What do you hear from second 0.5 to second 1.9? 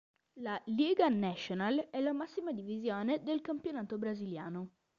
Liga Nacional